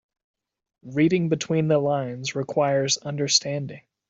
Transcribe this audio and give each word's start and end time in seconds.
Reading 0.95 1.29
between 1.29 1.67
the 1.67 1.77
lines 1.77 2.33
requires 2.33 2.97
understanding. 2.97 3.81